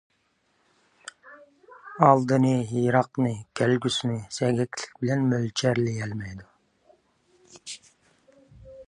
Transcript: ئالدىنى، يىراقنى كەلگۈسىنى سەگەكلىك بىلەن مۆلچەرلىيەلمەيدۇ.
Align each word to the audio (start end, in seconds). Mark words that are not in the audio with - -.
ئالدىنى، 2.07 2.53
يىراقنى 2.77 3.35
كەلگۈسىنى 3.61 4.17
سەگەكلىك 4.39 4.99
بىلەن 5.05 5.29
مۆلچەرلىيەلمەيدۇ. 5.35 6.51